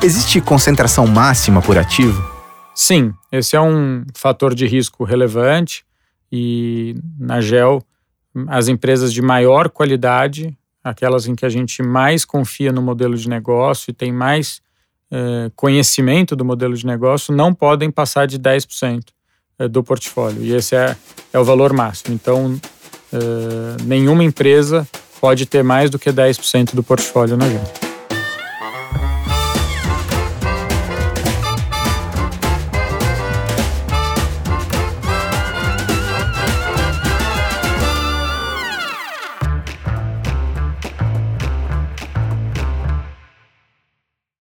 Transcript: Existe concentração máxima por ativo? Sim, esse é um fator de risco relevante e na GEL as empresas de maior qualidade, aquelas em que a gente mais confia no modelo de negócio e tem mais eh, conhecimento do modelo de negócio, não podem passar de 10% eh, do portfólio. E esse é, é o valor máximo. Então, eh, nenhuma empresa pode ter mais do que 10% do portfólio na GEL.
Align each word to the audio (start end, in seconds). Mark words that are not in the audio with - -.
Existe 0.00 0.40
concentração 0.40 1.08
máxima 1.08 1.60
por 1.60 1.76
ativo? 1.76 2.22
Sim, 2.72 3.12
esse 3.32 3.56
é 3.56 3.60
um 3.60 4.04
fator 4.14 4.54
de 4.54 4.64
risco 4.64 5.02
relevante 5.02 5.84
e 6.30 6.94
na 7.18 7.40
GEL 7.40 7.82
as 8.46 8.68
empresas 8.68 9.12
de 9.12 9.20
maior 9.20 9.68
qualidade, 9.68 10.56
aquelas 10.84 11.26
em 11.26 11.34
que 11.34 11.44
a 11.44 11.48
gente 11.48 11.82
mais 11.82 12.24
confia 12.24 12.70
no 12.70 12.80
modelo 12.80 13.16
de 13.16 13.28
negócio 13.28 13.90
e 13.90 13.92
tem 13.92 14.12
mais 14.12 14.60
eh, 15.10 15.50
conhecimento 15.56 16.36
do 16.36 16.44
modelo 16.44 16.76
de 16.76 16.86
negócio, 16.86 17.34
não 17.34 17.52
podem 17.52 17.90
passar 17.90 18.28
de 18.28 18.38
10% 18.38 19.02
eh, 19.58 19.66
do 19.66 19.82
portfólio. 19.82 20.44
E 20.44 20.54
esse 20.54 20.76
é, 20.76 20.96
é 21.32 21.38
o 21.40 21.44
valor 21.44 21.72
máximo. 21.72 22.14
Então, 22.14 22.60
eh, 23.12 23.82
nenhuma 23.82 24.22
empresa 24.22 24.86
pode 25.20 25.44
ter 25.44 25.64
mais 25.64 25.90
do 25.90 25.98
que 25.98 26.12
10% 26.12 26.76
do 26.76 26.84
portfólio 26.84 27.36
na 27.36 27.48
GEL. 27.48 27.87